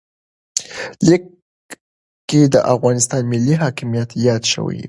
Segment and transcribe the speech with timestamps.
[1.07, 1.23] لیک
[2.29, 4.79] کې د افغانستان ملي حاکمیت یاد شوی و.